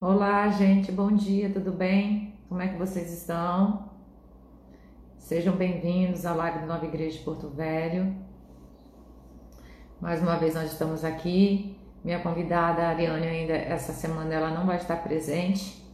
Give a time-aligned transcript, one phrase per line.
[0.00, 2.32] Olá, gente, bom dia, tudo bem?
[2.48, 3.90] Como é que vocês estão?
[5.18, 8.14] Sejam bem-vindos à live da Nova Igreja de Porto Velho.
[10.00, 11.76] Mais uma vez nós estamos aqui.
[12.04, 15.84] Minha convidada, Ariane, ainda essa semana ela não vai estar presente,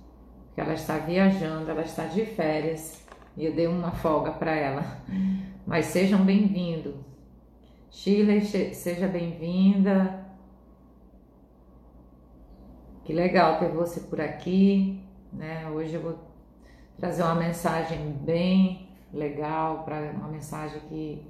[0.48, 3.02] porque ela está viajando, ela está de férias
[3.39, 4.84] e eu dei uma folga para ela.
[5.66, 6.95] Mas sejam bem-vindos.
[7.91, 8.43] Shirley,
[8.75, 10.23] seja bem-vinda.
[13.05, 15.68] Que legal ter você por aqui, né?
[15.68, 16.18] Hoje eu vou
[16.96, 21.22] trazer uma mensagem bem legal, para uma mensagem que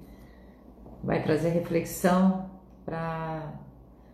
[1.02, 2.48] vai trazer reflexão
[2.84, 3.58] para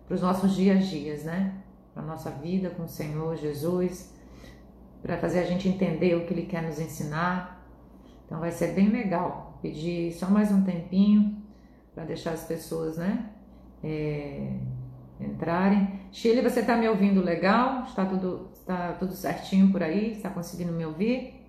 [0.09, 1.63] os nossos dias a dias, né?
[1.93, 4.11] Para nossa vida com o Senhor Jesus,
[5.03, 7.63] para fazer a gente entender o que Ele quer nos ensinar.
[8.25, 9.59] Então vai ser bem legal.
[9.61, 11.37] Pedir só mais um tempinho
[11.95, 13.31] para deixar as pessoas, né?
[13.85, 14.51] É
[15.21, 16.01] entrarem.
[16.11, 17.85] Chile, você está me ouvindo legal?
[17.85, 20.13] Está tudo, está tudo certinho por aí?
[20.13, 21.47] Está conseguindo me ouvir?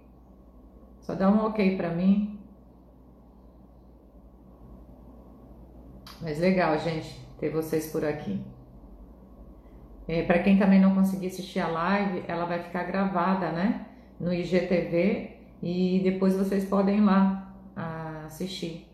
[0.99, 2.39] Só dá um ok para mim.
[6.21, 8.39] Mas legal, gente, ter vocês por aqui.
[10.07, 13.87] É, para quem também não conseguir assistir a live, ela vai ficar gravada, né?
[14.19, 17.41] No IGTV e depois vocês podem ir lá
[18.31, 18.87] assistir.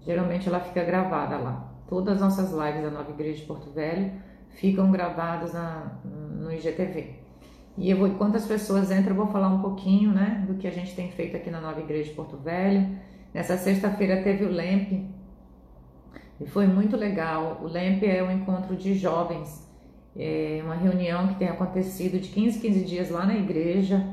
[0.00, 1.73] Geralmente ela fica gravada lá.
[1.94, 4.10] Todas as nossas lives da Nova Igreja de Porto Velho
[4.48, 7.20] ficam gravadas na, no IGTV.
[7.78, 10.66] E eu vou, enquanto as pessoas entram, eu vou falar um pouquinho né, do que
[10.66, 12.98] a gente tem feito aqui na Nova Igreja de Porto Velho.
[13.32, 15.08] Nessa sexta-feira teve o LEMP
[16.40, 17.60] e foi muito legal.
[17.62, 19.64] O LEMP é um encontro de jovens,
[20.16, 24.04] é uma reunião que tem acontecido de 15 15 dias lá na igreja.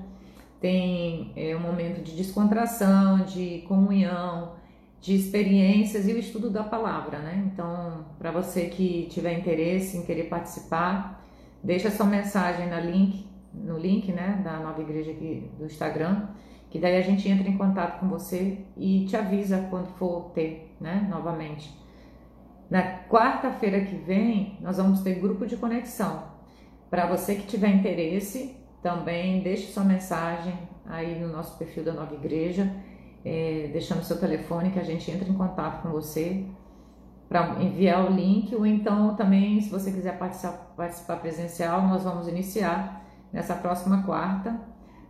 [0.60, 4.61] Tem é, um momento de descontração, de comunhão,
[5.02, 7.50] de experiências e o estudo da palavra, né?
[7.52, 11.26] Então, para você que tiver interesse em querer participar,
[11.64, 16.28] deixa sua mensagem na link, no link, né, da Nova Igreja aqui do Instagram,
[16.70, 20.76] que daí a gente entra em contato com você e te avisa quando for ter,
[20.80, 21.76] né, novamente.
[22.70, 26.26] Na quarta-feira que vem, nós vamos ter grupo de conexão.
[26.92, 30.54] Para você que tiver interesse, também deixe sua mensagem
[30.86, 32.72] aí no nosso perfil da Nova Igreja
[33.24, 36.46] é, deixando seu telefone que a gente entra em contato com você
[37.30, 42.28] para enviar o link ou então também se você quiser participar, participar presencial nós vamos
[42.28, 44.60] iniciar nessa próxima quarta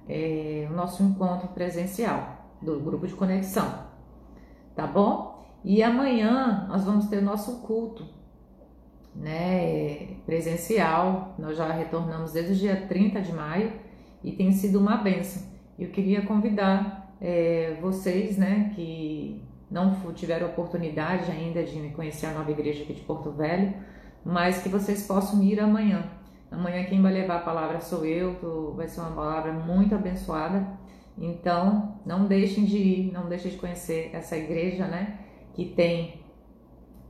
[0.08, 3.90] é, o nosso encontro presencial do grupo de conexão
[4.76, 5.46] tá bom?
[5.64, 8.06] E amanhã nós vamos ter o nosso culto
[9.14, 13.74] né presencial nós já retornamos desde o dia 30 de maio
[14.24, 15.44] e tem sido uma benção.
[15.78, 22.50] Eu queria convidar é, vocês, né, que não tiveram oportunidade ainda de conhecer a nova
[22.52, 23.74] igreja aqui de Porto Velho,
[24.26, 26.10] mas que vocês possam ir amanhã.
[26.50, 30.68] Amanhã quem vai levar a palavra sou eu, vai ser uma palavra muito abençoada.
[31.18, 35.20] Então, não deixem de ir, não deixem de conhecer essa igreja, né,
[35.54, 36.20] que tem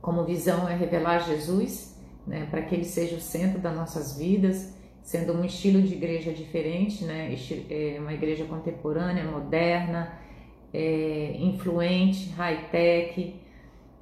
[0.00, 1.96] como visão é revelar Jesus,
[2.26, 6.32] né, para que ele seja o centro das nossas vidas sendo um estilo de igreja
[6.32, 7.34] diferente, né?
[7.68, 10.12] É uma igreja contemporânea, moderna,
[10.72, 13.36] é, influente, high-tech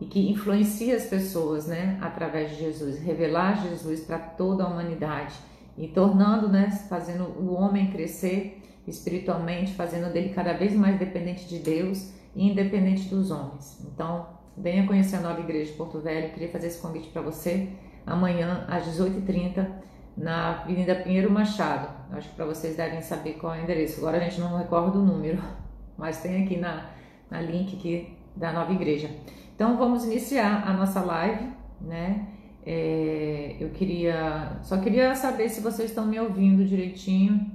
[0.01, 1.99] e que influencia as pessoas, né?
[2.01, 5.35] Através de Jesus, revelar Jesus para toda a humanidade
[5.77, 6.71] e tornando, né?
[6.89, 13.09] Fazendo o homem crescer espiritualmente, fazendo dele cada vez mais dependente de Deus e independente
[13.09, 13.81] dos homens.
[13.93, 16.33] Então, venha conhecer a nova igreja de Porto Velho.
[16.33, 17.69] Queria fazer esse convite para você
[18.07, 19.80] amanhã às 18h30
[20.17, 21.89] na Avenida Pinheiro Machado.
[22.13, 24.01] Acho que para vocês devem saber qual é o endereço.
[24.01, 25.43] Agora a gente não recorda o número,
[25.97, 26.91] mas tem aqui na,
[27.31, 29.11] na link aqui da nova igreja.
[29.55, 31.49] Então vamos iniciar a nossa live,
[31.81, 32.29] né?
[32.65, 37.51] É, eu queria, só queria saber se vocês estão me ouvindo direitinho,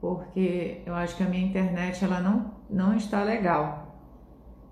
[0.00, 3.98] porque eu acho que a minha internet ela não, não está legal.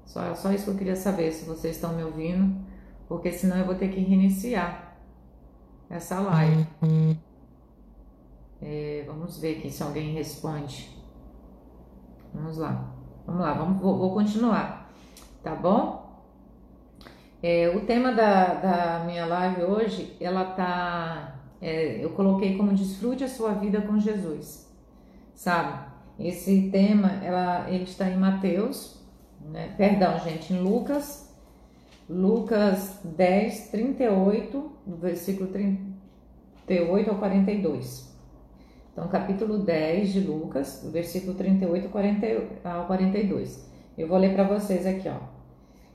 [0.05, 2.55] Só, só isso que eu queria saber se vocês estão me ouvindo,
[3.09, 4.92] porque senão eu vou ter que reiniciar
[5.93, 6.67] essa live.
[8.63, 10.91] É, vamos ver aqui se alguém responde.
[12.33, 12.95] Vamos lá.
[13.27, 14.91] Vamos lá, vamos, vou, vou continuar.
[15.43, 16.25] Tá bom?
[17.43, 21.41] É, o tema da, da minha live hoje, ela tá.
[21.61, 24.73] É, eu coloquei como desfrute a sua vida com Jesus.
[25.35, 25.93] Sabe?
[26.19, 29.01] Esse tema, ela, ele está em Mateus,
[29.41, 29.75] né?
[29.77, 31.32] perdão, gente, em Lucas
[32.09, 38.13] Lucas 10, 38, do versículo 38 ao 42.
[38.93, 41.87] Então, capítulo 10 de Lucas, versículo 38
[42.65, 43.71] ao 42.
[43.97, 45.19] Eu vou ler para vocês aqui, ó.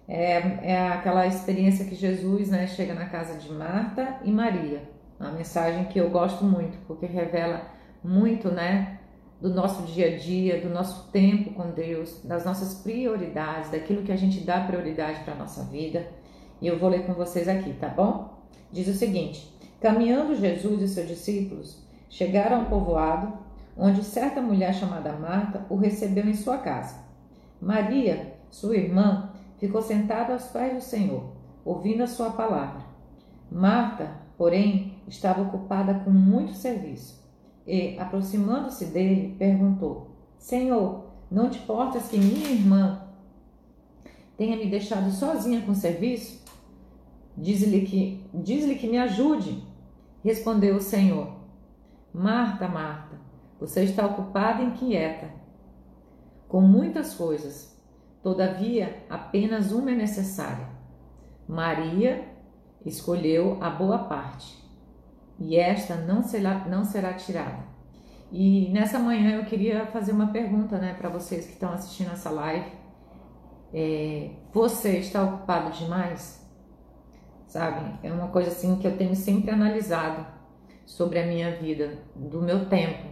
[0.08, 4.82] É, é aquela experiência que Jesus né, chega na casa de Marta e Maria.
[5.20, 7.70] Uma mensagem que eu gosto muito, porque revela
[8.04, 8.97] muito, né,
[9.40, 14.12] do nosso dia a dia, do nosso tempo com Deus, das nossas prioridades, daquilo que
[14.12, 16.08] a gente dá prioridade para a nossa vida.
[16.60, 18.34] E eu vou ler com vocês aqui, tá bom?
[18.72, 23.34] Diz o seguinte: Caminhando Jesus e seus discípulos chegaram a um povoado
[23.78, 26.96] onde certa mulher chamada Marta o recebeu em sua casa.
[27.62, 31.32] Maria, sua irmã, ficou sentada aos pés do Senhor,
[31.64, 32.82] ouvindo a sua palavra.
[33.52, 37.27] Marta, porém, estava ocupada com muito serviço
[37.68, 43.02] e, aproximando-se dele, perguntou: Senhor, não te importas que minha irmã
[44.38, 46.46] tenha me deixado sozinha com o serviço?
[47.36, 49.64] Diz-lhe que, diz-lhe que me ajude.
[50.24, 51.34] Respondeu o Senhor:
[52.14, 53.20] Marta, Marta,
[53.60, 55.30] você está ocupada e inquieta
[56.48, 57.78] com muitas coisas.
[58.24, 60.70] Todavia, apenas uma é necessária.
[61.48, 62.28] Maria
[62.86, 64.58] escolheu a boa parte,
[65.40, 67.64] e esta não será, não será tirada.
[68.32, 72.30] E nessa manhã eu queria fazer uma pergunta né, para vocês que estão assistindo essa
[72.30, 72.72] live.
[73.74, 76.46] É, você está ocupado demais?
[77.46, 77.98] Sabe?
[78.04, 80.26] É uma coisa assim que eu tenho sempre analisado
[80.86, 83.08] sobre a minha vida, do meu tempo,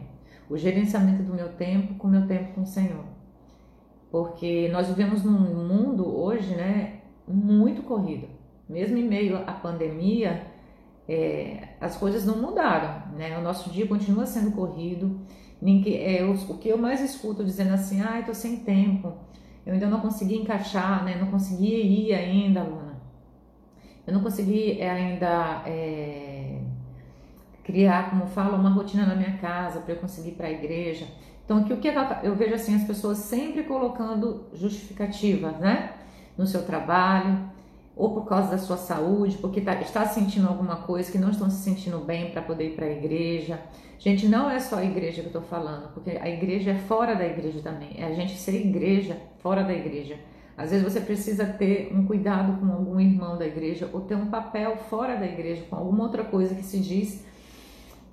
[0.49, 3.03] o gerenciamento do meu tempo com o meu tempo com o Senhor.
[4.11, 8.27] Porque nós vivemos num mundo hoje, né, muito corrido.
[8.67, 10.47] Mesmo em meio à pandemia,
[11.07, 13.37] é, as coisas não mudaram, né?
[13.37, 15.19] O nosso dia continua sendo corrido.
[15.61, 19.13] Ninguém, é, o que eu mais escuto dizendo assim, ah, tô sem tempo,
[19.65, 21.15] eu ainda não consegui encaixar, né?
[21.19, 22.95] Não consegui ir ainda, Luna.
[24.05, 26.59] Eu não consegui é, ainda é,
[27.63, 31.07] criar, como falo, uma rotina na minha casa para eu conseguir ir para a igreja.
[31.43, 31.87] Então, o que
[32.23, 35.93] eu vejo assim as pessoas sempre colocando justificativas, né?
[36.37, 37.49] No seu trabalho,
[37.95, 41.49] ou por causa da sua saúde, porque tá, está sentindo alguma coisa que não estão
[41.49, 43.59] se sentindo bem para poder ir para a igreja.
[43.97, 47.15] Gente, não é só a igreja que eu estou falando, porque a igreja é fora
[47.15, 47.95] da igreja também.
[47.97, 50.17] É a gente ser igreja fora da igreja.
[50.57, 54.27] Às vezes você precisa ter um cuidado com algum irmão da igreja ou ter um
[54.27, 57.25] papel fora da igreja com alguma outra coisa que se diz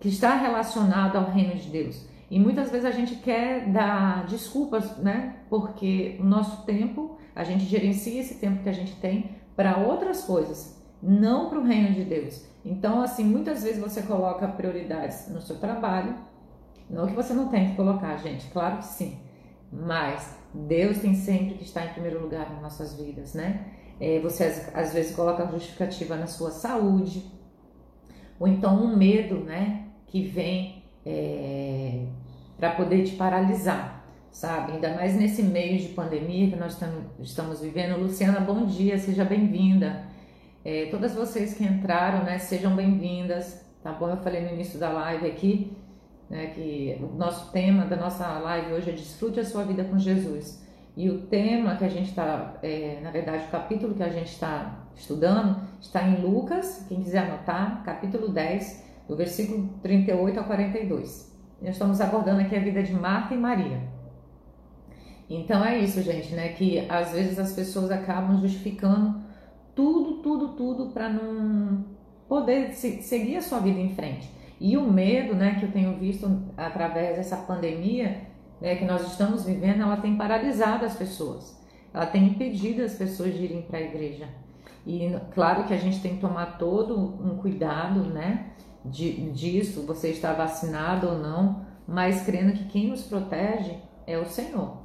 [0.01, 2.05] que está relacionado ao reino de Deus.
[2.29, 5.37] E muitas vezes a gente quer dar desculpas, né?
[5.49, 10.25] Porque o nosso tempo, a gente gerencia esse tempo que a gente tem para outras
[10.25, 12.45] coisas, não para o reino de Deus.
[12.65, 16.15] Então, assim, muitas vezes você coloca prioridades no seu trabalho,
[16.89, 19.19] não que você não tem que colocar, gente, claro que sim,
[19.73, 23.73] mas Deus tem sempre que estar em primeiro lugar nas nossas vidas, né?
[23.99, 24.45] É, você
[24.75, 27.31] às vezes coloca justificativa na sua saúde,
[28.39, 32.07] ou então um medo, né, que vem é,
[32.57, 34.02] para poder te paralisar
[34.33, 34.73] sabe?
[34.73, 36.77] Ainda mais nesse meio de pandemia que nós
[37.21, 38.01] estamos vivendo.
[38.01, 40.05] Luciana, bom dia, seja bem-vinda.
[40.65, 44.09] É, todas vocês que entraram, né, sejam bem-vindas, tá bom?
[44.09, 45.77] Eu falei no início da live aqui,
[46.31, 49.99] né, que o nosso tema da nossa live hoje é Desfrute a sua vida com
[49.99, 50.63] Jesus.
[50.97, 54.33] E o tema que a gente está, é, na verdade, o capítulo que a gente
[54.33, 61.33] está estudando está em Lucas, quem quiser anotar, capítulo 10, do versículo 38 a 42.
[61.61, 63.92] Nós estamos abordando aqui a vida de Marta e Maria.
[65.35, 66.51] Então é isso, gente, né?
[66.51, 69.19] Que às vezes as pessoas acabam justificando
[69.75, 71.87] tudo, tudo, tudo para não
[72.29, 74.31] poder seguir a sua vida em frente.
[74.61, 78.27] E o medo, né, que eu tenho visto através dessa pandemia,
[78.61, 81.59] né, que nós estamos vivendo, ela tem paralisado as pessoas.
[81.95, 84.29] Ela tem impedido as pessoas de irem para a igreja.
[84.87, 88.51] E claro que a gente tem que tomar todo um cuidado, né,
[88.85, 94.27] de, disso, você está vacinado ou não, mas crendo que quem nos protege é o
[94.27, 94.82] Senhor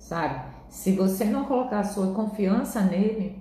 [0.00, 0.40] sabe?
[0.68, 3.40] Se você não colocar a sua confiança nele,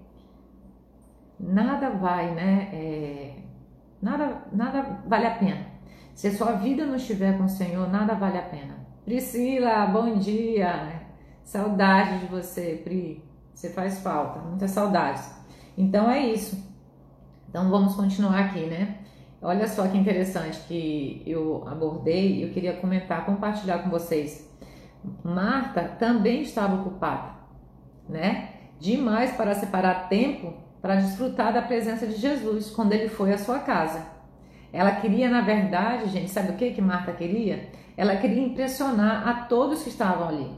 [1.40, 2.70] nada vai, né?
[2.74, 3.36] É,
[4.02, 5.66] nada, nada vale a pena.
[6.14, 8.76] Se a sua vida não estiver com o Senhor, nada vale a pena.
[9.06, 11.02] Priscila, bom dia.
[11.44, 13.24] Saudade de você, Pri.
[13.54, 15.34] Você faz falta, muitas saudades.
[15.78, 16.62] Então é isso.
[17.50, 19.00] Então vamos continuar aqui, né?
[19.42, 24.50] Olha só que interessante que eu abordei, eu queria comentar, compartilhar com vocês
[25.24, 27.36] Marta também estava ocupada,
[28.08, 28.50] né?
[28.80, 33.60] Demais para separar tempo para desfrutar da presença de Jesus quando ele foi à sua
[33.60, 34.06] casa.
[34.72, 37.70] Ela queria, na verdade, gente, sabe o que que Marta queria?
[37.98, 40.52] Ela queria impressionar a todos que estavam ali.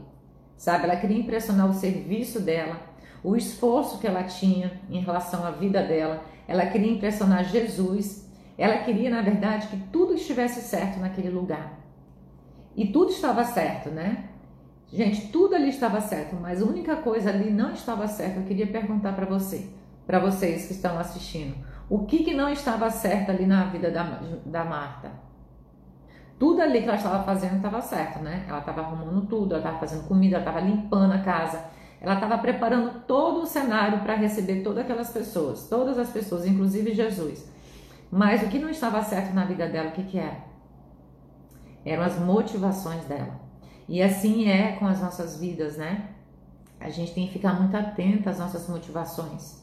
[0.56, 0.84] Sabe?
[0.84, 2.76] Ela queria impressionar o serviço dela,
[3.24, 6.22] o esforço que ela tinha em relação à vida dela.
[6.46, 8.30] Ela queria impressionar Jesus.
[8.56, 11.80] Ela queria, na verdade, que tudo estivesse certo naquele lugar.
[12.76, 14.28] E tudo estava certo, né?
[14.92, 18.40] Gente, tudo ali estava certo, mas a única coisa ali não estava certa.
[18.40, 19.70] Eu queria perguntar para você,
[20.06, 21.54] para vocês que estão assistindo,
[21.88, 25.10] O que, que não estava certo ali na vida da, da Marta?
[26.38, 28.44] Tudo ali que ela estava fazendo estava certo, né?
[28.48, 31.64] Ela estava arrumando tudo, ela estava fazendo comida, ela estava limpando a casa,
[32.00, 36.94] ela estava preparando todo o cenário para receber todas aquelas pessoas, todas as pessoas, inclusive
[36.94, 37.50] Jesus.
[38.10, 40.38] Mas o que não estava certo na vida dela, o que, que era?
[41.84, 43.41] Eram as motivações dela.
[43.88, 46.10] E assim é com as nossas vidas, né?
[46.80, 49.62] A gente tem que ficar muito atento às nossas motivações.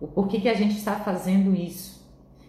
[0.00, 2.04] O porquê que a gente está fazendo isso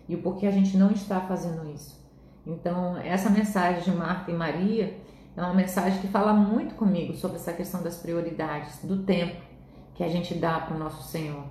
[0.07, 1.97] e o porquê a gente não está fazendo isso.
[2.45, 4.97] Então, essa mensagem de Marta e Maria
[5.35, 9.41] é uma mensagem que fala muito comigo sobre essa questão das prioridades, do tempo
[9.93, 11.43] que a gente dá para o nosso Senhor,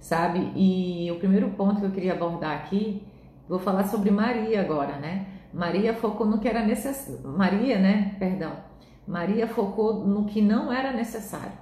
[0.00, 0.52] sabe?
[0.54, 3.02] E o primeiro ponto que eu queria abordar aqui,
[3.48, 5.26] vou falar sobre Maria agora, né?
[5.52, 7.20] Maria focou no que era necessário.
[7.28, 8.14] Maria, né?
[8.18, 8.71] Perdão.
[9.06, 11.52] Maria focou no que não era necessário.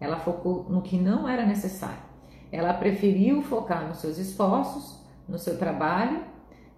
[0.00, 2.04] Ela focou no que não era necessário.
[2.50, 6.20] Ela preferiu focar nos seus esforços, no seu trabalho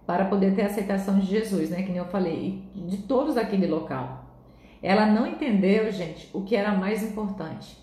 [0.05, 1.83] para poder ter a aceitação de Jesus, né?
[1.83, 4.25] Que nem eu falei, de todos daquele local.
[4.81, 7.77] Ela não entendeu, gente, o que era mais importante.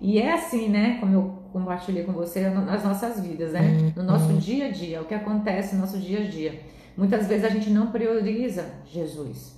[0.00, 0.98] E é assim, né?
[0.98, 3.92] Como eu compartilhei com você nas nossas vidas, né?
[3.94, 6.60] No nosso dia a dia, o que acontece no nosso dia a dia.
[6.96, 9.54] Muitas vezes a gente não prioriza Jesus.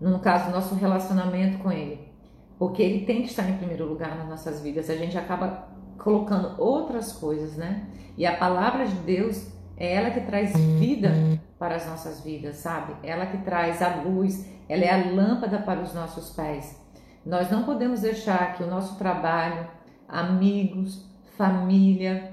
[0.00, 2.08] No caso, nosso relacionamento com Ele.
[2.58, 4.88] Porque Ele tem que estar em primeiro lugar nas nossas vidas.
[4.90, 7.88] A gente acaba colocando outras coisas, né?
[8.16, 11.12] E a palavra de Deus é ela que traz vida
[11.58, 12.94] para as nossas vidas, sabe?
[13.02, 16.80] Ela que traz a luz, ela é a lâmpada para os nossos pés.
[17.24, 19.68] Nós não podemos deixar que o nosso trabalho,
[20.08, 21.04] amigos,
[21.36, 22.32] família,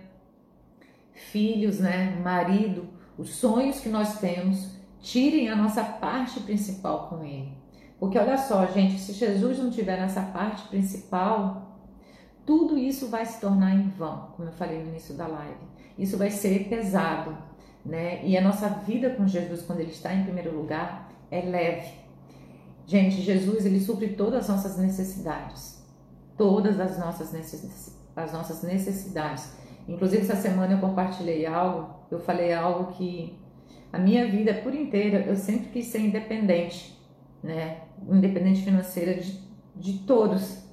[1.13, 7.54] filhos, né, marido, os sonhos que nós temos, tirem a nossa parte principal com ele.
[8.05, 11.79] Porque olha só, gente, se Jesus não tiver nessa parte principal,
[12.45, 16.17] tudo isso vai se tornar em vão, como eu falei no início da live isso
[16.17, 17.38] vai ser pesado,
[17.85, 18.24] né?
[18.25, 21.93] E a nossa vida com Jesus, quando ele está em primeiro lugar, é leve.
[22.85, 25.83] Gente, Jesus, ele supre todas as nossas necessidades.
[26.38, 27.97] Todas as nossas, necess...
[28.15, 29.53] as nossas necessidades.
[29.88, 33.39] Inclusive, essa semana eu compartilhei algo, eu falei algo que
[33.93, 37.00] a minha vida por inteira eu sempre quis ser independente,
[37.41, 37.81] né?
[38.10, 39.40] Independente financeira de,
[39.75, 40.64] de todos,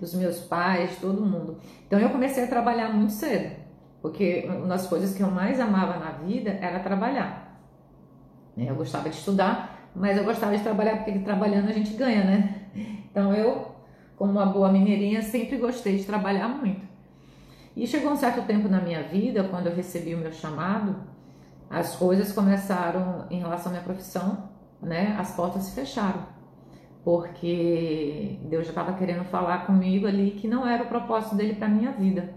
[0.00, 1.58] dos meus pais, de todo mundo.
[1.86, 3.62] Então eu comecei a trabalhar muito cedo.
[4.00, 7.60] Porque uma das coisas que eu mais amava na vida era trabalhar.
[8.56, 8.66] Né?
[8.68, 12.62] Eu gostava de estudar, mas eu gostava de trabalhar porque trabalhando a gente ganha, né?
[13.10, 13.74] Então eu,
[14.16, 16.82] como uma boa mineirinha, sempre gostei de trabalhar muito.
[17.76, 20.96] E chegou um certo tempo na minha vida, quando eu recebi o meu chamado,
[21.70, 25.16] as coisas começaram em relação à minha profissão, né?
[25.18, 26.26] As portas se fecharam.
[27.04, 31.68] Porque Deus já estava querendo falar comigo ali que não era o propósito dele para
[31.68, 32.32] minha vida.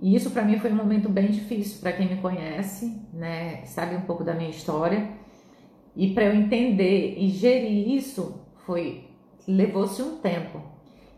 [0.00, 3.96] E isso para mim foi um momento bem difícil para quem me conhece, né, sabe
[3.96, 5.08] um pouco da minha história.
[5.94, 9.08] E para eu entender e gerir isso foi
[9.48, 10.60] levou-se um tempo.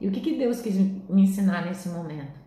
[0.01, 2.39] E o que, que Deus quis me ensinar nesse momento?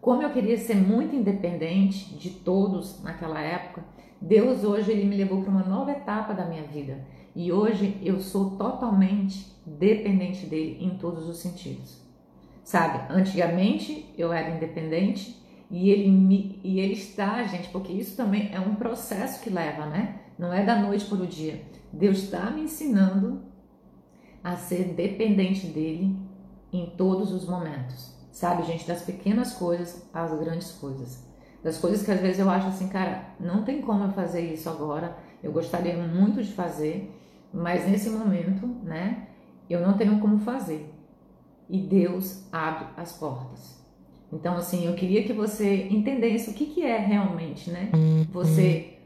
[0.00, 3.84] Como eu queria ser muito independente de todos naquela época,
[4.20, 7.04] Deus hoje ele me levou para uma nova etapa da minha vida.
[7.40, 11.98] E hoje eu sou totalmente dependente dele em todos os sentidos.
[12.62, 18.50] Sabe, antigamente eu era independente e ele, me, e ele está, gente, porque isso também
[18.52, 20.20] é um processo que leva, né?
[20.38, 21.64] Não é da noite para o dia.
[21.90, 23.40] Deus está me ensinando
[24.44, 26.14] a ser dependente dele
[26.70, 28.14] em todos os momentos.
[28.30, 31.24] Sabe, gente, das pequenas coisas às grandes coisas.
[31.64, 34.68] Das coisas que às vezes eu acho assim, cara, não tem como eu fazer isso
[34.68, 35.16] agora.
[35.42, 37.16] Eu gostaria muito de fazer,
[37.52, 39.28] mas nesse momento, né,
[39.68, 40.92] eu não tenho como fazer.
[41.68, 43.80] E Deus abre as portas.
[44.32, 47.90] Então, assim, eu queria que você entendesse o que, que é realmente, né?
[48.30, 48.98] Você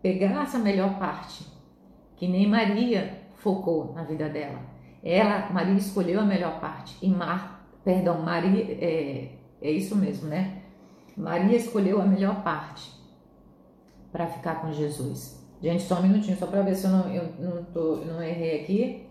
[0.00, 1.46] pegar essa melhor parte,
[2.16, 4.60] que nem Maria focou na vida dela.
[5.02, 6.96] Ela, Maria escolheu a melhor parte.
[7.00, 10.62] E Mar, perdão, Maria, é, é isso mesmo, né?
[11.16, 12.90] Maria escolheu a melhor parte
[14.10, 15.41] para ficar com Jesus.
[15.62, 18.62] Gente, só um minutinho, só para ver se eu não, eu não, tô, não errei
[18.62, 19.06] aqui.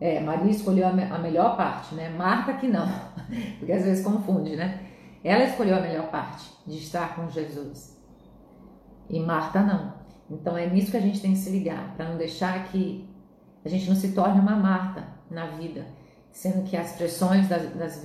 [0.00, 2.08] É, Maria escolheu a, me a melhor parte, né?
[2.08, 2.88] Marta que não,
[3.58, 4.80] porque às vezes confunde, né?
[5.22, 8.02] Ela escolheu a melhor parte de estar com Jesus
[9.08, 9.92] e Marta não.
[10.30, 13.08] Então é nisso que a gente tem que se ligar, para não deixar que
[13.64, 15.86] a gente não se torne uma Marta na vida,
[16.32, 18.02] sendo que as pressões das, das,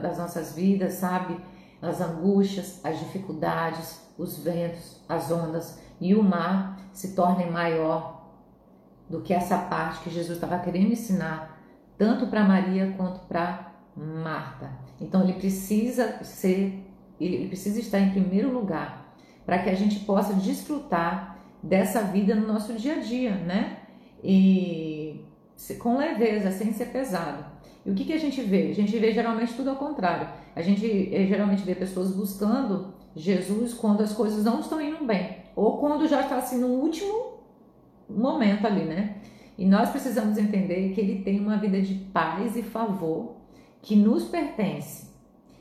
[0.00, 1.36] das nossas vidas, sabe?
[1.82, 8.26] As angústias, as dificuldades, os ventos, as ondas e o mar se tornem maior
[9.08, 11.60] do que essa parte que Jesus estava querendo ensinar,
[11.96, 14.70] tanto para Maria quanto para Marta.
[15.00, 16.84] Então ele precisa ser,
[17.20, 19.04] ele precisa estar em primeiro lugar.
[19.44, 23.78] para que a gente possa desfrutar dessa vida no nosso dia a dia, né?
[24.22, 25.24] E
[25.78, 27.44] com leveza, sem ser pesado.
[27.84, 28.70] E o que, que a gente vê?
[28.70, 30.28] A gente vê geralmente tudo ao contrário.
[30.56, 30.84] A gente
[31.14, 36.06] eh, geralmente vê pessoas buscando Jesus quando as coisas não estão indo bem, ou quando
[36.06, 37.38] já está assim no último
[38.08, 39.16] momento ali, né?
[39.56, 43.36] E nós precisamos entender que ele tem uma vida de paz e favor
[43.80, 45.06] que nos pertence.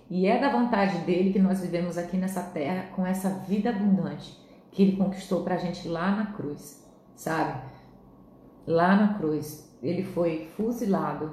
[0.10, 4.38] E é da vontade dele que nós vivemos aqui nessa terra com essa vida abundante
[4.72, 6.86] que ele conquistou para a gente lá na cruz,
[7.16, 7.62] sabe?
[8.68, 11.32] Lá na cruz, ele foi fuzilado,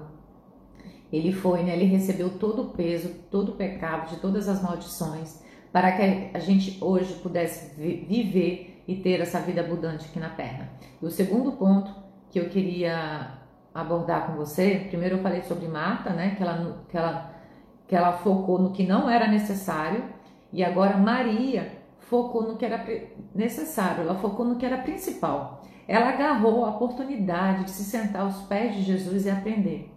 [1.12, 1.74] ele foi, né?
[1.74, 5.41] Ele recebeu todo o peso, todo o pecado, de todas as maldições,
[5.72, 10.68] para que a gente hoje pudesse viver e ter essa vida abundante aqui na terra.
[11.00, 11.90] E o segundo ponto
[12.30, 13.38] que eu queria
[13.74, 16.34] abordar com você, primeiro eu falei sobre Marta, né?
[16.36, 17.34] Que ela, que ela,
[17.88, 20.04] que ela focou no que não era necessário,
[20.52, 22.84] e agora Maria focou no que era
[23.34, 25.62] necessário, ela focou no que era principal.
[25.88, 29.90] Ela agarrou a oportunidade de se sentar aos pés de Jesus e aprender.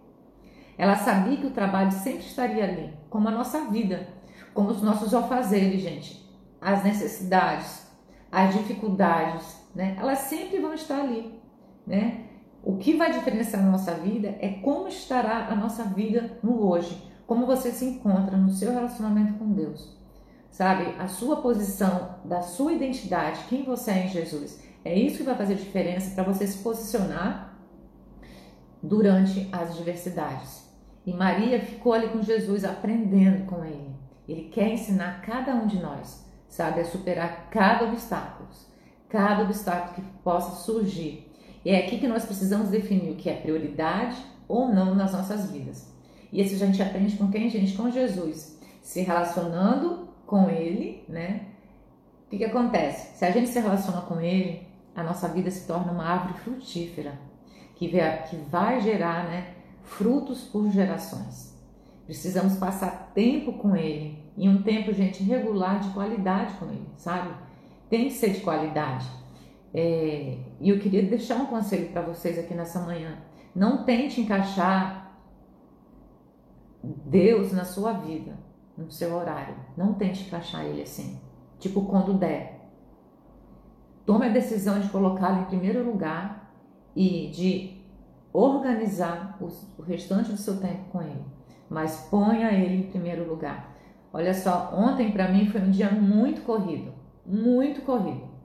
[0.78, 4.08] Ela sabia que o trabalho sempre estaria ali, como a nossa vida,
[4.56, 6.26] como os nossos alfazeres, gente.
[6.58, 7.86] As necessidades,
[8.32, 9.94] as dificuldades, né?
[10.00, 11.38] Elas sempre vão estar ali,
[11.86, 12.24] né?
[12.64, 17.00] O que vai diferenciar a nossa vida é como estará a nossa vida no hoje,
[17.26, 19.94] como você se encontra no seu relacionamento com Deus.
[20.50, 24.64] Sabe, a sua posição, da sua identidade, quem você é em Jesus.
[24.82, 27.58] É isso que vai fazer diferença para você se posicionar
[28.82, 30.64] durante as adversidades.
[31.04, 33.95] E Maria ficou ali com Jesus aprendendo com ele.
[34.28, 38.48] Ele quer ensinar cada um de nós, sabe, a superar cada obstáculo,
[39.08, 41.30] cada obstáculo que possa surgir.
[41.64, 44.16] E é aqui que nós precisamos definir o que é prioridade
[44.48, 45.92] ou não nas nossas vidas.
[46.32, 47.76] E isso a gente aprende com quem, gente?
[47.76, 48.60] Com Jesus.
[48.82, 51.46] Se relacionando com Ele, né?
[52.26, 53.16] O que, que acontece?
[53.16, 57.18] Se a gente se relaciona com Ele, a nossa vida se torna uma árvore frutífera,
[57.76, 57.88] que,
[58.50, 61.55] vai gerar né, frutos por gerações.
[62.06, 67.34] Precisamos passar tempo com Ele, e um tempo, gente, regular de qualidade com Ele, sabe?
[67.90, 69.06] Tem que ser de qualidade.
[69.74, 73.18] É, e eu queria deixar um conselho para vocês aqui nessa manhã.
[73.54, 75.18] Não tente encaixar
[76.82, 78.38] Deus na sua vida,
[78.76, 79.56] no seu horário.
[79.76, 81.20] Não tente encaixar Ele assim.
[81.58, 82.70] Tipo, quando der.
[84.04, 86.54] Tome a decisão de colocá-lo em primeiro lugar
[86.94, 87.82] e de
[88.32, 91.35] organizar o restante do seu tempo com Ele.
[91.68, 93.76] Mas ponha Ele em primeiro lugar.
[94.12, 96.92] Olha só, ontem para mim foi um dia muito corrido.
[97.24, 98.36] Muito corrido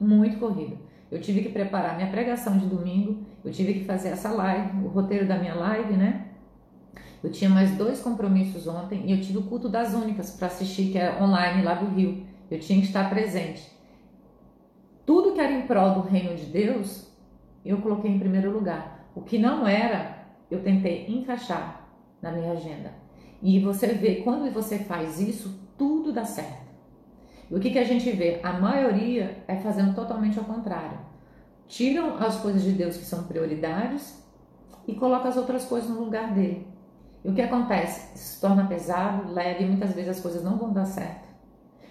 [0.00, 0.78] muito corrido.
[1.10, 4.88] Eu tive que preparar minha pregação de domingo, eu tive que fazer essa live, o
[4.88, 6.26] roteiro da minha live, né?
[7.22, 10.92] Eu tinha mais dois compromissos ontem e eu tive o culto das únicas para assistir,
[10.92, 12.24] que é online lá do Rio.
[12.50, 13.72] Eu tinha que estar presente.
[15.04, 17.10] Tudo que era em prol do reino de Deus,
[17.64, 19.08] eu coloquei em primeiro lugar.
[19.14, 21.85] O que não era, eu tentei encaixar
[22.20, 22.92] na minha agenda.
[23.42, 26.66] E você vê, quando você faz isso, tudo dá certo.
[27.50, 28.40] E o que, que a gente vê?
[28.42, 30.98] A maioria é fazendo totalmente ao contrário.
[31.68, 34.22] Tiram as coisas de Deus que são prioridades
[34.86, 36.66] e colocam as outras coisas no lugar dele.
[37.24, 38.16] E o que acontece?
[38.16, 41.26] Se torna pesado, leve e muitas vezes as coisas não vão dar certo.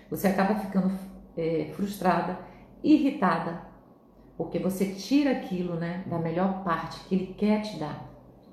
[0.10, 0.92] Você acaba ficando
[1.36, 2.40] é, frustrada,
[2.84, 3.62] irritada,
[4.38, 8.05] porque você tira aquilo né, da melhor parte que ele quer te dar.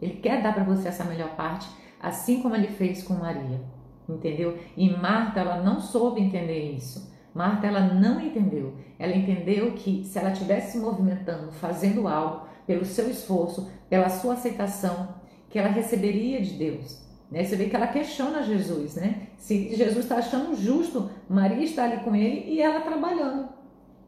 [0.03, 3.61] Ele quer dar para você essa melhor parte, assim como ele fez com Maria
[4.09, 4.59] entendeu?
[4.77, 7.13] E Marta, ela não soube entender isso.
[7.35, 8.75] Marta, ela não entendeu.
[8.99, 14.35] Ela entendeu que se ela estivesse se movimentando, fazendo algo, pelo seu esforço, pela sua
[14.35, 15.15] aceitação,
[15.49, 17.03] que ela receberia de Deus.
[17.31, 17.45] Né?
[17.45, 19.29] Você vê que ela questiona Jesus, né?
[19.39, 23.49] Se Jesus está achando justo, Maria está ali com ele e ela trabalhando.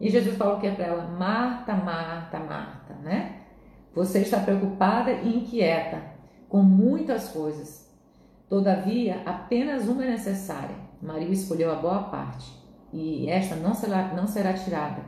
[0.00, 1.06] E Jesus falou o que para ela?
[1.08, 3.40] Marta, Marta, Marta, né?
[3.94, 6.02] Você está preocupada e inquieta
[6.48, 7.84] com muitas coisas,
[8.48, 10.76] Todavia, apenas uma é necessária.
[11.00, 12.52] Maria escolheu a boa parte
[12.92, 15.04] e esta não será, não será tirada.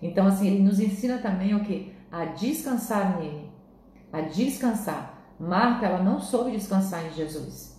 [0.00, 1.92] Então, assim, ele nos ensina também o que?
[2.10, 3.50] A descansar nele,
[4.12, 5.34] a descansar.
[5.38, 7.76] Marta, ela não soube descansar em Jesus.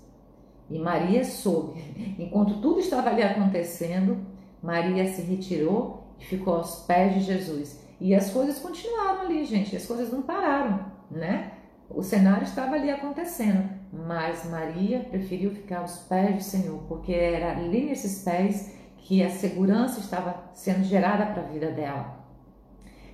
[0.70, 1.82] E Maria soube.
[2.20, 4.18] Enquanto tudo estava ali acontecendo,
[4.62, 7.80] Maria se retirou e ficou aos pés de Jesus.
[8.00, 9.76] E as coisas continuaram ali, gente.
[9.76, 11.52] As coisas não pararam, né?
[11.90, 13.70] O cenário estava ali acontecendo.
[13.92, 19.30] Mas Maria preferiu ficar aos pés do Senhor, porque era ali nesses pés que a
[19.30, 22.18] segurança estava sendo gerada para a vida dela.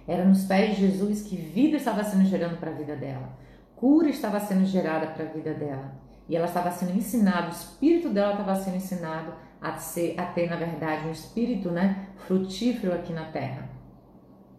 [0.07, 3.37] Era nos pés de Jesus que vida estava sendo gerando para a vida dela.
[3.75, 5.93] Cura estava sendo gerada para a vida dela.
[6.27, 10.49] E ela estava sendo ensinada, o espírito dela estava sendo ensinado a, ser, a ter,
[10.49, 13.69] na verdade, um espírito né, frutífero aqui na terra.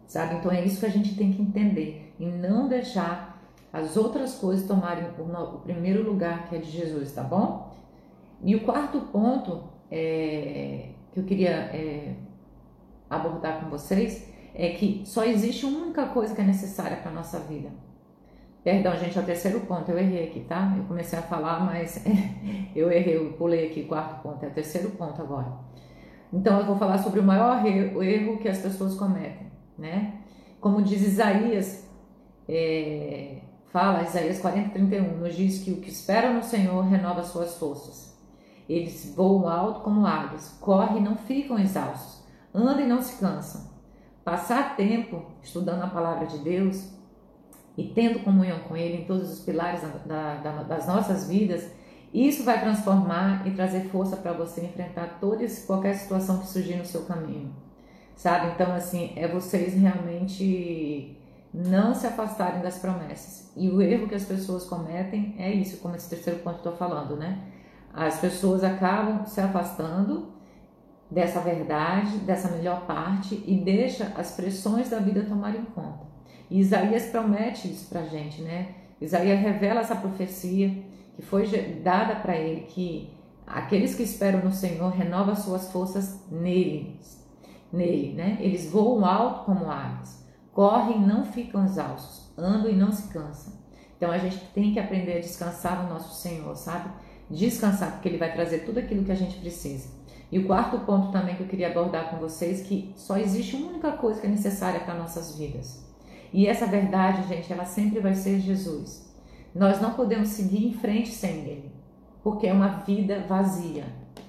[0.06, 0.36] Sabe?
[0.36, 4.66] Então é isso que a gente tem que entender e não deixar as outras coisas
[4.66, 7.74] tomarem o, primeiro lugar que é de Jesus, tá bom?
[8.42, 12.14] E o quarto ponto é, que eu queria é,
[13.10, 17.40] abordar com vocês é que só existe uma única coisa que é necessária para nossa
[17.40, 17.70] vida.
[18.62, 20.72] Perdão, gente, é o terceiro ponto, eu errei aqui, tá?
[20.76, 22.02] Eu comecei a falar, mas
[22.74, 25.52] eu errei, eu pulei aqui o quarto ponto, é o terceiro ponto agora.
[26.32, 30.20] Então eu vou falar sobre o maior erro que as pessoas cometem, né?
[30.60, 31.88] Como diz Isaías,
[32.48, 37.56] é, fala, Isaías 40, 31, nos diz que o que espera no Senhor renova suas
[37.56, 38.14] forças.
[38.68, 43.72] Eles voam alto como águias, correm e não ficam exaustos, andam e não se cansam.
[44.24, 46.88] Passar tempo estudando a palavra de Deus
[47.76, 51.70] e tendo comunhão com Ele em todos os pilares da, da, das nossas vidas,
[52.14, 56.76] isso vai transformar e trazer força para você enfrentar toda e qualquer situação que surgir
[56.76, 57.52] no seu caminho,
[58.16, 58.52] sabe?
[58.54, 61.16] Então, assim, é vocês realmente
[61.52, 63.52] não se afastarem das promessas.
[63.56, 66.72] E o erro que as pessoas cometem é isso, como esse terceiro ponto que eu
[66.72, 67.38] estou falando, né?
[67.92, 70.34] As pessoas acabam se afastando
[71.08, 76.04] dessa verdade, dessa melhor parte e deixa as pressões da vida tomarem conta.
[76.50, 78.74] E Isaías promete isso para a gente, né?
[79.00, 80.70] Isaías revela essa profecia
[81.14, 81.46] que foi
[81.82, 83.10] dada para ele, que
[83.46, 86.98] aqueles que esperam no Senhor renovam suas forças nele,
[87.74, 88.38] nele, né?
[88.40, 93.52] Eles voam alto como aves, correm e não ficam exaustos, andam e não se cansam.
[93.96, 96.90] Então a gente tem que aprender a descansar no nosso Senhor, sabe?
[97.30, 99.88] Descansar, porque Ele vai trazer tudo aquilo que a gente precisa.
[100.30, 103.68] E o quarto ponto também que eu queria abordar com vocês, que só existe uma
[103.68, 105.84] única coisa que é necessária para nossas vidas.
[106.32, 109.08] E essa verdade, gente, ela sempre vai ser Jesus.
[109.54, 111.72] Nós não podemos seguir em frente sem Ele,
[112.22, 113.84] porque é uma vida vazia.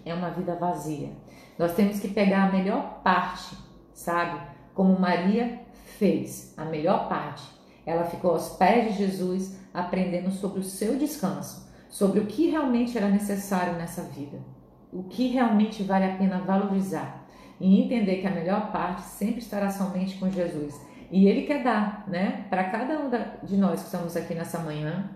[0.06, 1.10] É uma vida vazia.
[1.58, 3.56] Nós temos que pegar a melhor parte,
[3.94, 4.40] sabe?
[4.74, 5.62] Como Maria
[5.98, 7.44] fez, a melhor parte.
[7.86, 12.98] Ela ficou aos pés de Jesus, aprendendo sobre o seu descanso, sobre o que realmente
[12.98, 14.56] era necessário nessa vida
[14.96, 17.28] o que realmente vale a pena valorizar
[17.60, 20.80] e entender que a melhor parte sempre estará somente com Jesus.
[21.12, 23.10] E Ele quer dar, né, para cada um
[23.44, 25.12] de nós que estamos aqui nessa manhã,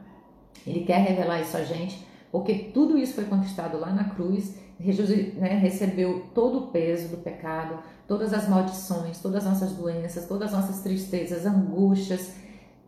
[0.67, 4.58] Ele quer revelar isso a gente, porque tudo isso foi conquistado lá na cruz.
[4.80, 10.54] Né, recebeu todo o peso do pecado, todas as maldições, todas as nossas doenças, todas
[10.54, 12.34] as nossas tristezas, angústias,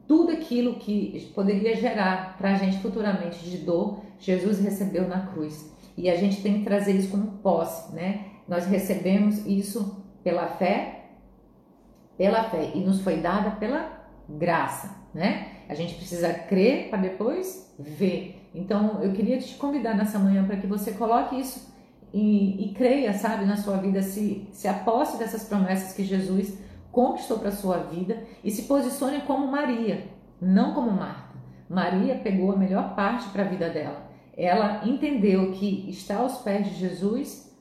[0.08, 5.70] tudo aquilo que poderia gerar para a gente futuramente de dor, Jesus recebeu na cruz.
[5.98, 8.26] E a gente tem que trazer isso como posse, né?
[8.48, 11.08] Nós recebemos isso pela fé,
[12.18, 15.48] pela fé, e nos foi dada pela graça, né?
[15.68, 18.50] A gente precisa crer para depois ver.
[18.54, 21.71] Então, eu queria te convidar nessa manhã para que você coloque isso
[22.14, 26.58] e, e, creia, sabe, na sua vida, se, se aposte dessas promessas que Jesus
[26.92, 30.08] conquistou para a sua vida e se posicione como Maria,
[30.42, 31.32] não como Marta.
[31.70, 36.68] Maria pegou a melhor parte para a vida dela ela entendeu que estar aos pés
[36.68, 37.52] de Jesus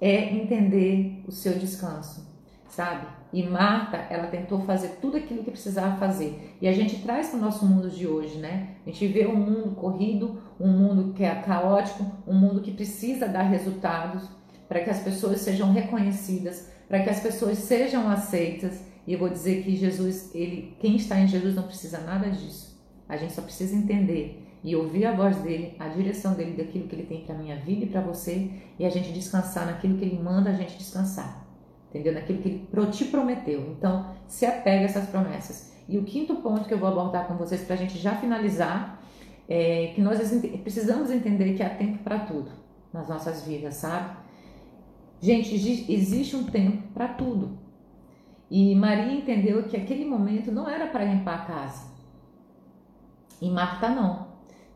[0.00, 2.26] é entender o seu descanso,
[2.68, 3.06] sabe?
[3.32, 6.56] E Marta, ela tentou fazer tudo aquilo que precisava fazer.
[6.60, 8.76] E a gente traz para o nosso mundo de hoje, né?
[8.86, 13.26] A gente vê um mundo corrido, um mundo que é caótico, um mundo que precisa
[13.26, 14.28] dar resultados
[14.68, 18.80] para que as pessoas sejam reconhecidas, para que as pessoas sejam aceitas.
[19.06, 22.78] E eu vou dizer que Jesus, ele, quem está em Jesus não precisa nada disso.
[23.08, 26.94] A gente só precisa entender e ouvir a voz dele, a direção dele daquilo que
[26.94, 30.22] ele tem para minha vida e para você, e a gente descansar naquilo que ele
[30.22, 31.46] manda a gente descansar.
[31.88, 32.12] Entendeu?
[32.12, 33.74] Naquilo que ele te prometeu.
[33.76, 35.72] Então, se apega a essas promessas.
[35.88, 38.99] E o quinto ponto que eu vou abordar com vocês para a gente já finalizar
[39.52, 40.18] é que nós
[40.62, 42.50] precisamos entender que há tempo para tudo
[42.92, 44.16] nas nossas vidas, sabe?
[45.20, 45.54] Gente,
[45.92, 47.58] existe um tempo para tudo.
[48.50, 51.90] E Maria entendeu que aquele momento não era para limpar a casa.
[53.40, 54.28] E Marta não.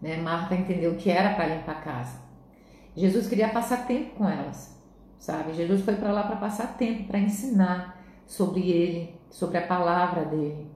[0.02, 0.16] Né?
[0.16, 2.18] Marta entendeu que era para limpar a casa.
[2.96, 4.80] Jesus queria passar tempo com elas,
[5.18, 5.54] sabe?
[5.54, 10.73] Jesus foi para lá para passar tempo, para ensinar sobre ele, sobre a palavra dele.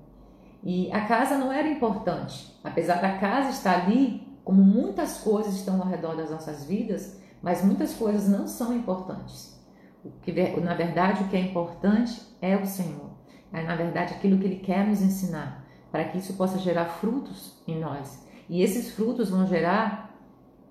[0.62, 5.80] E a casa não era importante, apesar da casa estar ali, como muitas coisas estão
[5.80, 9.56] ao redor das nossas vidas, mas muitas coisas não são importantes.
[10.04, 13.10] O que, na verdade, o que é importante é o Senhor.
[13.52, 17.62] É, na verdade, aquilo que Ele quer nos ensinar, para que isso possa gerar frutos
[17.66, 18.26] em nós.
[18.48, 20.14] E esses frutos vão gerar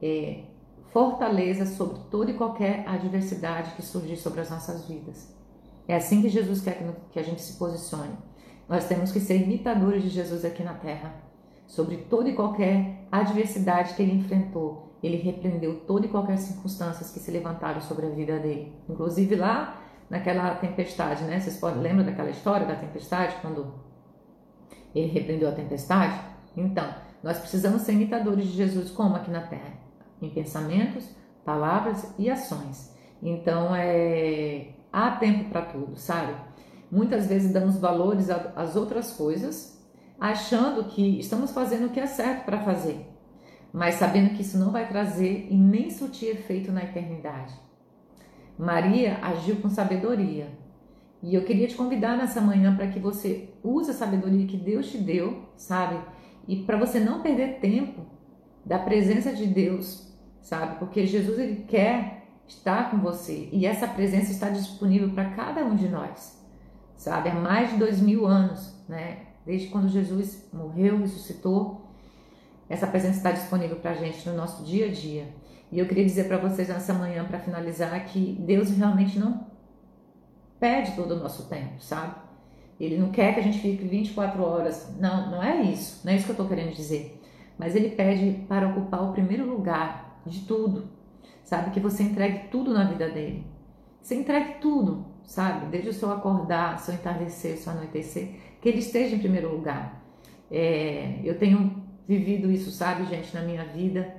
[0.01, 0.43] é,
[0.91, 5.35] fortaleza sobre toda e qualquer adversidade que surgir sobre as nossas vidas.
[5.87, 8.17] É assim que Jesus quer que a gente se posicione.
[8.67, 11.13] Nós temos que ser imitadores de Jesus aqui na terra,
[11.65, 14.87] sobre toda e qualquer adversidade que ele enfrentou.
[15.01, 18.73] ele repreendeu toda e qualquer circunstâncias que se levantaram sobre a vida dele.
[18.89, 21.39] Inclusive lá naquela tempestade, né?
[21.39, 23.73] Vocês podem lembrar daquela história da tempestade quando
[24.95, 26.19] ele repreendeu a tempestade?
[26.55, 26.87] Então,
[27.23, 29.73] nós precisamos ser imitadores de Jesus como aqui na terra,
[30.21, 31.07] em pensamentos,
[31.45, 32.95] palavras e ações.
[33.21, 36.33] Então, é há tempo para tudo, sabe?
[36.91, 39.77] Muitas vezes damos valores às outras coisas,
[40.19, 43.05] achando que estamos fazendo o que é certo para fazer,
[43.73, 47.53] mas sabendo que isso não vai trazer e nem surtir efeito na eternidade.
[48.57, 50.47] Maria agiu com sabedoria.
[51.21, 54.89] E eu queria te convidar nessa manhã para que você use a sabedoria que Deus
[54.89, 55.99] te deu, sabe?
[56.47, 58.05] E para você não perder tempo
[58.65, 60.79] da presença de Deus, sabe?
[60.79, 65.75] Porque Jesus ele quer estar com você e essa presença está disponível para cada um
[65.75, 66.41] de nós,
[66.97, 67.29] sabe?
[67.29, 69.19] Há mais de dois mil anos, né?
[69.45, 71.89] Desde quando Jesus morreu, ressuscitou,
[72.67, 75.33] essa presença está disponível para a gente no nosso dia a dia.
[75.71, 79.47] E eu queria dizer para vocês nessa manhã, para finalizar, que Deus realmente não
[80.59, 82.15] pede todo o nosso tempo, sabe?
[82.79, 84.95] Ele não quer que a gente fique 24 horas.
[84.99, 86.01] Não, não é isso.
[86.05, 87.21] Não é isso que eu estou querendo dizer.
[87.57, 90.87] Mas ele pede para ocupar o primeiro lugar de tudo.
[91.43, 91.71] Sabe?
[91.71, 93.45] Que você entregue tudo na vida dele.
[94.01, 95.67] Você entregue tudo, sabe?
[95.67, 98.29] Desde o seu acordar, seu entardecer, seu anoitecer.
[98.61, 100.01] Que ele esteja em primeiro lugar.
[100.49, 104.15] É, eu tenho vivido isso, sabe, gente, na minha vida.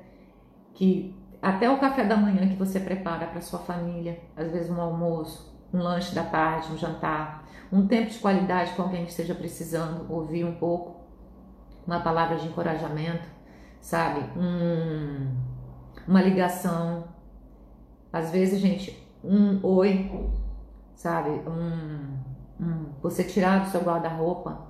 [0.75, 4.81] Que até o café da manhã que você prepara para sua família, às vezes um
[4.81, 9.35] almoço, um lanche da tarde, um jantar, um tempo de qualidade com alguém que esteja
[9.35, 11.01] precisando ouvir um pouco,
[11.87, 13.27] uma palavra de encorajamento,
[13.81, 14.21] sabe?
[14.39, 15.35] Um,
[16.07, 17.05] uma ligação.
[18.13, 20.11] Às vezes, gente, um oi,
[20.99, 21.31] sabe?
[21.49, 22.19] Um,
[22.61, 24.67] um, você tirar do seu guarda-roupa,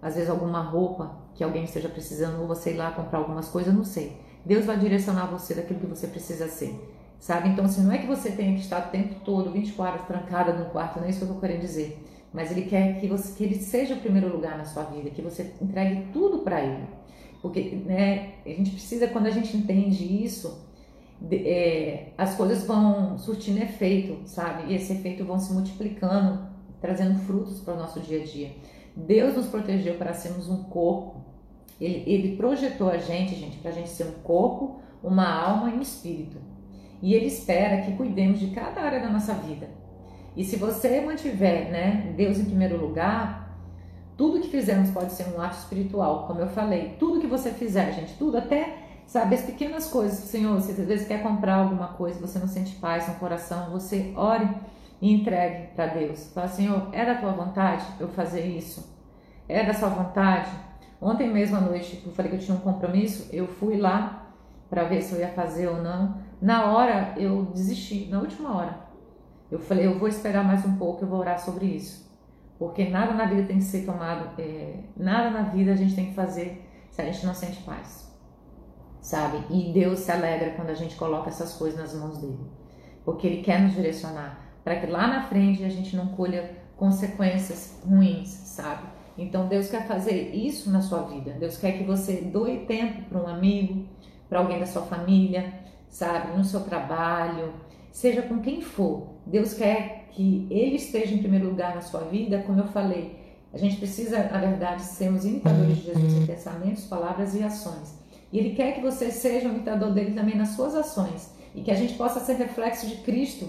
[0.00, 3.74] às vezes alguma roupa que alguém esteja precisando, ou você ir lá comprar algumas coisas,
[3.74, 6.74] não sei Deus vai direcionar você daquilo que você precisa ser.
[7.18, 7.50] Sabe?
[7.50, 10.52] Então, assim, não é que você tenha que estar o tempo todo, 24 horas trancada
[10.52, 12.04] no quarto, não é isso que eu estou querendo dizer.
[12.32, 15.22] Mas Ele quer que, você, que Ele seja o primeiro lugar na sua vida, que
[15.22, 16.84] você entregue tudo para Ele.
[17.40, 20.66] Porque né, a gente precisa, quando a gente entende isso,
[21.30, 24.72] é, as coisas vão surtindo efeito, sabe?
[24.72, 26.46] E esse efeito vão se multiplicando,
[26.80, 28.50] trazendo frutos para o nosso dia a dia.
[28.96, 31.22] Deus nos protegeu para sermos um corpo
[31.82, 35.74] ele, ele projetou a gente, gente, para a gente ser um corpo, uma alma e
[35.74, 36.36] um espírito.
[37.02, 39.68] E ele espera que cuidemos de cada área da nossa vida.
[40.36, 43.58] E se você mantiver né, Deus em primeiro lugar,
[44.16, 46.94] tudo que fizermos pode ser um ato espiritual, como eu falei.
[47.00, 50.18] Tudo que você fizer, gente, tudo, até, sabe, as pequenas coisas.
[50.18, 54.12] Senhor, se às vezes quer comprar alguma coisa, você não sente paz no coração, você
[54.16, 54.48] ore
[55.02, 56.32] e entregue para Deus.
[56.32, 58.90] Fala, Senhor, é da tua vontade eu fazer isso?
[59.46, 60.50] É da sua vontade?
[60.98, 64.32] Ontem mesmo à noite, eu falei que eu tinha um compromisso, eu fui lá
[64.70, 66.16] para ver se eu ia fazer ou não.
[66.40, 68.78] Na hora eu desisti, na última hora.
[69.50, 72.10] Eu falei, eu vou esperar mais um pouco, eu vou orar sobre isso.
[72.58, 76.06] Porque nada na vida tem que ser tomado, é, nada na vida a gente tem
[76.06, 78.11] que fazer se a gente não sente paz.
[79.02, 79.44] Sabe?
[79.50, 82.38] E Deus se alegra quando a gente coloca essas coisas nas mãos dele.
[83.04, 87.78] Porque ele quer nos direcionar para que lá na frente a gente não colha consequências
[87.84, 88.86] ruins, sabe?
[89.18, 91.32] Então Deus quer fazer isso na sua vida.
[91.32, 93.86] Deus quer que você doe tempo para um amigo,
[94.28, 95.52] para alguém da sua família,
[95.88, 97.52] sabe, no seu trabalho,
[97.90, 99.08] seja com quem for.
[99.26, 103.20] Deus quer que ele esteja em primeiro lugar na sua vida, como eu falei.
[103.52, 108.01] A gente precisa, na verdade, sermos imitadores de Jesus em pensamentos, palavras e ações.
[108.32, 111.70] E ele quer que você seja um imitador dele também nas suas ações e que
[111.70, 113.46] a gente possa ser reflexo de Cristo,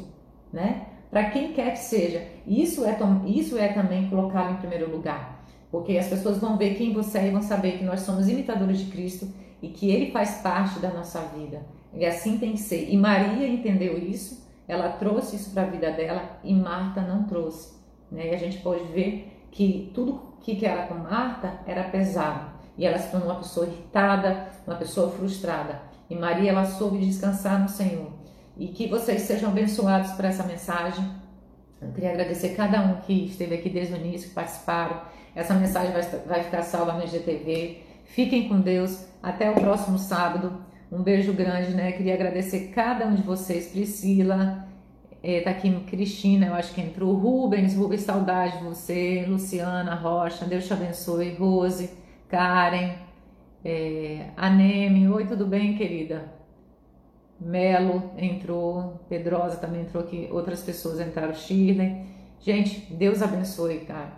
[0.52, 0.88] né?
[1.10, 2.28] Para quem quer que seja.
[2.46, 5.46] Isso é, isso é também colocado em primeiro lugar.
[5.72, 8.80] Porque as pessoas vão ver quem você é e vão saber que nós somos imitadores
[8.80, 9.28] de Cristo
[9.62, 11.66] e que Ele faz parte da nossa vida.
[11.94, 12.90] E assim tem que ser.
[12.92, 17.74] E Maria entendeu isso, ela trouxe isso para a vida dela e Marta não trouxe.
[18.12, 18.32] Né?
[18.32, 22.53] E a gente pode ver que tudo que era com Marta era pesado.
[22.78, 25.82] E ela se tornou uma pessoa irritada, uma pessoa frustrada.
[26.10, 28.12] E Maria, ela soube descansar no Senhor.
[28.58, 31.04] E que vocês sejam abençoados por essa mensagem.
[31.82, 35.02] Eu queria agradecer cada um que esteve aqui desde o início, que participaram
[35.36, 37.82] essa mensagem vai, vai ficar salva no IGTV.
[38.06, 39.06] Fiquem com Deus.
[39.22, 40.54] Até o próximo sábado.
[40.92, 41.92] Um beijo grande, né?
[41.94, 43.70] Queria agradecer cada um de vocês.
[43.70, 44.68] Priscila,
[45.24, 47.16] é, tá aqui Cristina, eu acho que entrou.
[47.16, 49.26] Rubens, Rubens, saudade de você.
[49.28, 51.34] Luciana Rocha, Deus te abençoe.
[51.34, 51.90] Rose,
[52.34, 52.96] Karen,
[53.64, 54.32] é,
[55.14, 56.34] oi, tudo bem, querida?
[57.40, 62.08] Melo entrou, Pedrosa também entrou aqui, outras pessoas entraram, Shirley.
[62.40, 64.14] Gente, Deus abençoe, cara.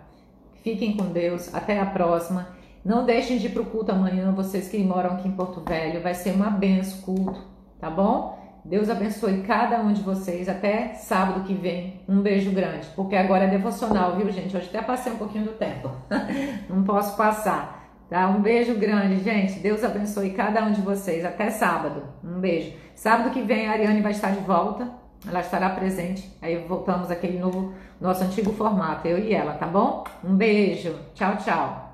[0.62, 1.54] Fiquem com Deus.
[1.54, 2.48] Até a próxima.
[2.82, 6.02] Não deixem de ir para o culto amanhã, vocês que moram aqui em Porto Velho.
[6.02, 7.44] Vai ser uma benção culto.
[7.78, 8.38] tá bom?
[8.64, 10.48] Deus abençoe cada um de vocês.
[10.48, 12.00] Até sábado que vem.
[12.08, 12.86] Um beijo grande.
[12.96, 14.56] Porque agora é devocional, viu, gente?
[14.56, 15.90] Hoje até passei um pouquinho do tempo.
[16.70, 17.85] Não posso passar.
[18.08, 18.28] Tá?
[18.28, 19.58] Um beijo grande, gente.
[19.58, 21.24] Deus abençoe cada um de vocês.
[21.24, 22.02] Até sábado.
[22.22, 22.72] Um beijo.
[22.94, 24.88] Sábado que vem a Ariane vai estar de volta.
[25.26, 26.30] Ela estará presente.
[26.40, 30.04] Aí voltamos aquele novo, nosso antigo formato, eu e ela, tá bom?
[30.22, 30.94] Um beijo.
[31.14, 31.85] Tchau, tchau.